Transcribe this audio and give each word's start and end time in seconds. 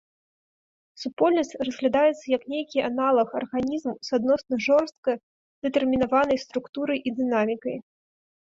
Супольнасць 1.01 1.53
разглядаецца 1.67 2.23
як 2.37 2.43
нейкі 2.53 2.79
аналаг 2.89 3.27
арганізму 3.41 3.93
с 4.09 4.17
адносна 4.21 4.55
жорстка 4.71 5.11
дэтэрмінаванай 5.67 6.37
структурай 6.49 6.97
і 7.07 7.17
дынамікай. 7.23 7.77